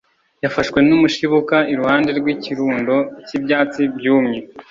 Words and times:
yafashwe 0.43 0.79
n’umushibuka 0.87 1.55
iruhande 1.73 2.09
rw’ikirundo 2.19 2.95
cy’ibyatsi 3.25 3.81
byumye. 3.95 4.39